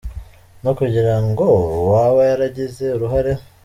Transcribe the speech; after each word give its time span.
no 0.63 0.71
kugirango 0.77 1.45
uwaba 1.81 2.21
yaragize 2.29 2.85
uruhare. 2.95 3.31